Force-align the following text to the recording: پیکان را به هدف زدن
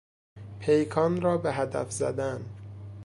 پیکان 0.59 1.21
را 1.21 1.37
به 1.37 1.53
هدف 1.53 1.91
زدن 1.91 2.45